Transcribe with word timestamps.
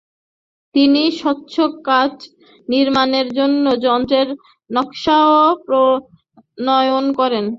তিনি 0.75 1.01
স্বচ্ছ 1.19 1.53
কাচ 1.87 2.15
নির্মাণের 2.69 3.27
জন্য 3.37 3.65
যন্ত্রের 3.85 4.27
নকশাও 4.69 5.33
প্রণয়ন 5.65 7.05
করেন। 7.19 7.45